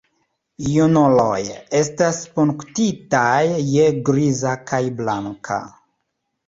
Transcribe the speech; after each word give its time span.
Junuloj 0.69 1.41
estas 1.81 2.23
punktitaj 2.39 3.37
je 3.75 3.87
griza 4.11 4.57
kaj 4.73 4.85
blanka. 5.05 5.63